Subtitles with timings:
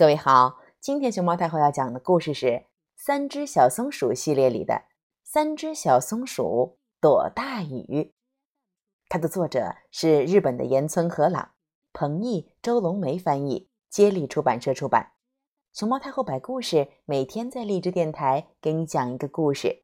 [0.00, 2.46] 各位好，今天熊猫太后要讲的故事是
[2.96, 4.72] 《三只小松鼠》系列里的
[5.22, 7.84] 《三只小松鼠躲大雨》。
[9.10, 11.50] 它的作者是日本的岩村和朗，
[11.92, 15.12] 彭毅、周龙梅翻译，接力出版社出版。
[15.74, 19.82] 熊猫太后摆故事，每天在荔枝电台给你讲一个故事。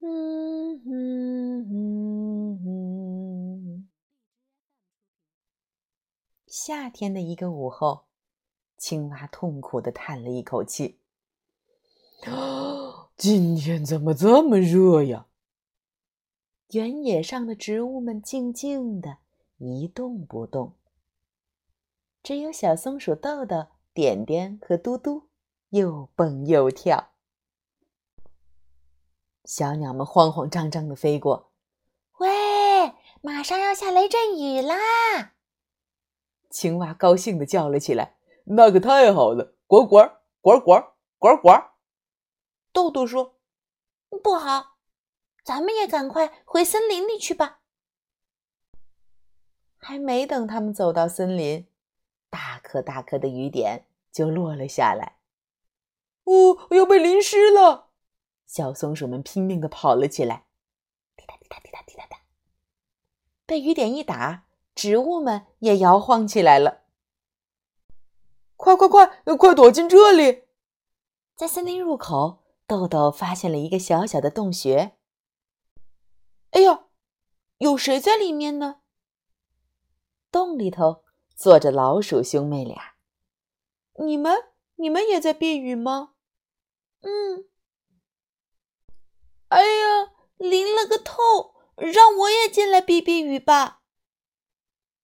[0.00, 1.13] 嗯嗯
[6.56, 8.04] 夏天的一个午后，
[8.76, 11.00] 青蛙痛苦地叹了一口气
[13.18, 15.26] ：“今天怎么这么热呀？”
[16.70, 19.18] 原野上的植物们静静的，
[19.58, 20.76] 一动不动，
[22.22, 25.26] 只有小松鼠豆豆、点点和嘟嘟
[25.70, 27.14] 又蹦又跳。
[29.44, 31.50] 小鸟们慌慌张张地飞过
[32.20, 35.32] ，“喂，马上要下雷阵雨啦！”
[36.54, 38.14] 青蛙高兴地叫了起来
[38.46, 39.56] ：“那可太好了！
[39.66, 40.08] 呱呱
[40.40, 41.50] 呱呱呱呱！”
[42.72, 43.40] 豆豆说
[44.22, 44.76] ：“不好，
[45.42, 47.58] 咱们也赶快回森林里去吧。”
[49.76, 51.66] 还没等他们走到森林，
[52.30, 55.16] 大颗大颗的雨点就落了下来。
[56.22, 57.90] 哦，要被淋湿了！
[58.46, 60.44] 小松鼠们拼命地跑了起来，
[61.16, 62.20] 滴答滴答滴答滴答答，
[63.44, 64.46] 被雨点一打。
[64.74, 66.82] 植物们也摇晃起来了。
[68.56, 70.44] 快快快，快躲进这里！
[71.36, 74.96] 在森林入口，豆豆发现了一个小小的洞穴。
[76.50, 76.84] 哎呀，
[77.58, 78.80] 有谁在里面呢？
[80.30, 82.94] 洞里头坐着老鼠兄妹俩。
[83.98, 86.14] 你们，你们也在避雨吗？
[87.02, 87.46] 嗯。
[89.48, 93.82] 哎呀，淋了个透，让我也进来避避雨吧。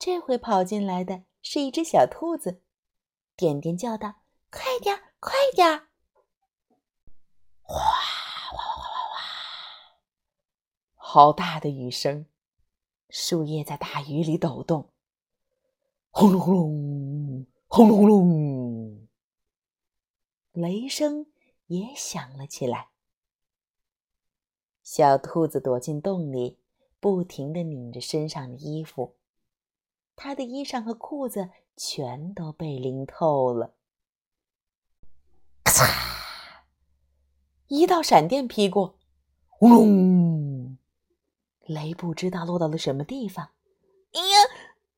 [0.00, 2.62] 这回跑进来的是一只小兔子，
[3.36, 5.68] 点点叫道：“快点，快点！”
[7.60, 9.20] 哗哗哗哗哗！
[10.94, 12.24] 好大的雨声，
[13.10, 14.90] 树叶在大雨里抖动。
[16.08, 19.08] 轰隆轰隆，轰隆轰隆，
[20.52, 21.26] 雷声
[21.66, 22.88] 也响了起来。
[24.82, 26.58] 小兔子躲进洞里，
[26.98, 29.18] 不停地拧着身上的衣服。
[30.22, 31.48] 他的衣裳和裤子
[31.78, 33.74] 全都被淋透了。
[35.64, 36.64] 咔嚓！
[37.68, 38.98] 一道闪电劈过，
[39.48, 40.76] 轰隆！
[41.60, 43.52] 雷不知道落到了什么地方。
[44.12, 44.36] 哎呀，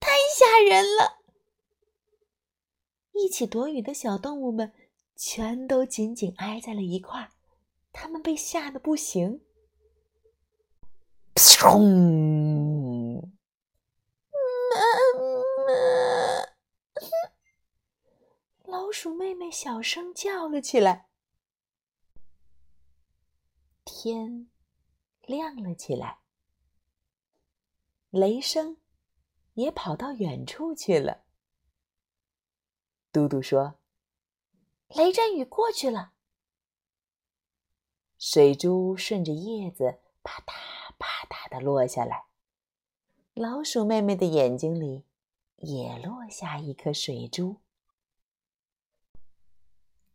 [0.00, 1.20] 太吓人了！
[3.12, 4.72] 一起躲雨的小动物们
[5.14, 7.30] 全都紧紧挨在了一块儿，
[7.92, 9.40] 他们被吓得不行。
[18.64, 21.08] 老鼠妹妹小声叫了起来。
[23.84, 24.50] 天
[25.22, 26.20] 亮了起来，
[28.10, 28.76] 雷声
[29.54, 31.24] 也跑到远处去了。
[33.10, 33.80] 嘟嘟说
[34.94, 36.12] ：“雷阵雨过去了。”
[38.18, 42.26] 水珠顺着叶子啪嗒啪嗒的落下来。
[43.34, 45.06] 老鼠妹妹的眼睛里
[45.56, 47.61] 也落下一颗水珠。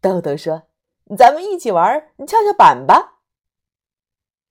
[0.00, 0.62] 豆豆说
[1.18, 3.20] ：“咱们一起玩跷跷板吧。”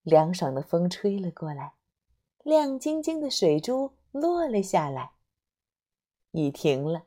[0.04, 1.74] 凉爽的风吹了过来，
[2.44, 5.12] 亮晶晶的水珠落了下来。
[6.32, 7.04] 雨停了，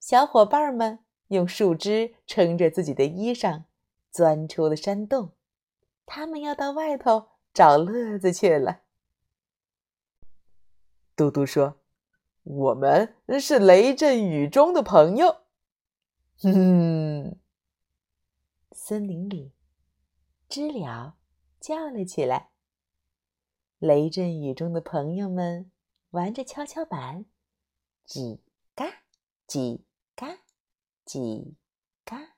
[0.00, 3.64] 小伙伴们用树枝撑着自己的衣裳，
[4.10, 5.32] 钻出了山洞。
[6.06, 8.80] 他们要到外头找乐子去了。
[11.16, 11.76] 嘟嘟说
[12.42, 15.42] ：“我们是雷阵雨中的朋友。”
[16.42, 17.38] 哼，
[18.76, 19.52] 森林里，
[20.48, 21.16] 知了
[21.60, 22.50] 叫了起来。
[23.78, 25.70] 雷阵雨中的朋友们
[26.10, 27.24] 玩着跷跷板，
[28.04, 28.40] 叽
[28.74, 29.04] 嘎，
[29.46, 29.82] 叽
[30.16, 30.40] 嘎，
[31.06, 31.54] 叽
[32.04, 32.33] 嘎。